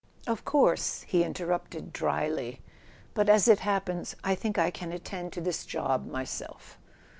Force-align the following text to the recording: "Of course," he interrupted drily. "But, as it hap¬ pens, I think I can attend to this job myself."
"Of 0.25 0.43
course," 0.45 1.03
he 1.03 1.23
interrupted 1.23 1.93
drily. 1.93 2.59
"But, 3.13 3.29
as 3.29 3.47
it 3.47 3.59
hap¬ 3.59 3.85
pens, 3.85 4.15
I 4.23 4.33
think 4.33 4.57
I 4.57 4.71
can 4.71 4.91
attend 4.91 5.31
to 5.33 5.41
this 5.41 5.63
job 5.63 6.07
myself." 6.09 6.79